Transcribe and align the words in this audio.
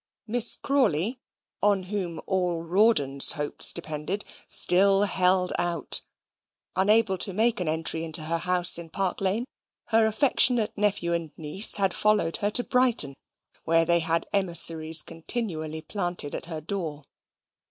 Miss 0.25 0.55
Crawley, 0.55 1.19
on 1.61 1.83
whom 1.83 2.19
all 2.25 2.63
Rawdon's 2.63 3.33
hopes 3.33 3.71
depended, 3.71 4.25
still 4.47 5.03
held 5.03 5.53
out. 5.59 6.01
Unable 6.75 7.19
to 7.19 7.33
make 7.33 7.59
an 7.59 7.67
entry 7.67 8.03
into 8.03 8.23
her 8.23 8.39
house 8.39 8.79
in 8.79 8.89
Park 8.89 9.21
Lane, 9.21 9.45
her 9.89 10.07
affectionate 10.07 10.75
nephew 10.75 11.13
and 11.13 11.37
niece 11.37 11.75
had 11.75 11.93
followed 11.93 12.37
her 12.37 12.49
to 12.49 12.63
Brighton, 12.63 13.13
where 13.63 13.85
they 13.85 13.99
had 13.99 14.25
emissaries 14.33 15.03
continually 15.03 15.81
planted 15.83 16.33
at 16.33 16.47
her 16.47 16.61
door. 16.61 17.03